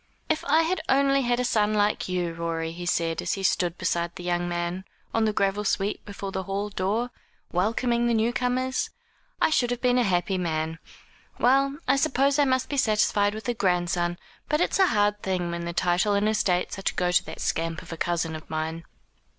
"If 0.29 0.43
I 0.45 0.63
had 0.63 0.81
only 0.89 1.21
had 1.21 1.39
a 1.39 1.45
son 1.45 1.75
like 1.75 2.09
you, 2.09 2.33
Rorie," 2.33 2.71
he 2.71 2.87
said, 2.87 3.21
as 3.21 3.33
he 3.33 3.43
stood 3.43 3.77
beside 3.77 4.15
the 4.15 4.23
young 4.23 4.49
man, 4.49 4.83
on 5.13 5.25
the 5.25 5.31
gravel 5.31 5.63
sweep 5.63 6.03
before 6.05 6.31
the 6.31 6.41
hall 6.41 6.69
door, 6.69 7.11
welcoming 7.51 8.07
the 8.07 8.15
new 8.15 8.33
comers, 8.33 8.89
"I 9.39 9.51
should 9.51 9.69
have 9.69 9.79
been 9.79 9.99
a 9.99 10.03
happy 10.03 10.39
man. 10.39 10.79
Well, 11.37 11.77
I 11.87 11.97
suppose 11.97 12.39
I 12.39 12.45
must 12.45 12.67
be 12.67 12.77
satisfied 12.77 13.35
with 13.35 13.47
a 13.47 13.53
grandson; 13.53 14.17
but 14.49 14.59
it's 14.59 14.79
a 14.79 14.87
hard 14.87 15.21
thing 15.21 15.51
that 15.51 15.65
the 15.65 15.71
title 15.71 16.15
and 16.15 16.27
estates 16.27 16.79
are 16.79 16.89
to 16.89 16.95
go 16.95 17.11
to 17.11 17.23
that 17.25 17.39
scamp 17.39 17.83
of 17.83 17.93
a 17.93 17.95
cousin 17.97 18.35
of 18.35 18.49
mine." 18.49 18.85